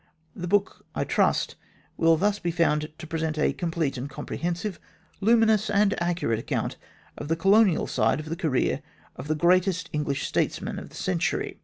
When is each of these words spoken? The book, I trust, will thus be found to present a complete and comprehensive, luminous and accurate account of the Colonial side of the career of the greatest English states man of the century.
The 0.35 0.47
book, 0.47 0.83
I 0.95 1.03
trust, 1.03 1.57
will 1.95 2.17
thus 2.17 2.39
be 2.39 2.49
found 2.49 2.91
to 2.97 3.05
present 3.05 3.37
a 3.37 3.53
complete 3.53 3.97
and 3.99 4.09
comprehensive, 4.09 4.79
luminous 5.19 5.69
and 5.69 5.93
accurate 6.01 6.39
account 6.39 6.75
of 7.19 7.27
the 7.27 7.35
Colonial 7.35 7.85
side 7.85 8.19
of 8.19 8.25
the 8.27 8.35
career 8.35 8.81
of 9.15 9.27
the 9.27 9.35
greatest 9.35 9.91
English 9.93 10.25
states 10.25 10.59
man 10.59 10.79
of 10.79 10.89
the 10.89 10.95
century. 10.95 11.59